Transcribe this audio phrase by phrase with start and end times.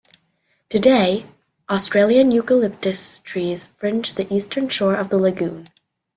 [0.67, 1.27] Today,
[1.69, 5.67] Australian eucalyptus trees fringe the eastern shore of the lagoon.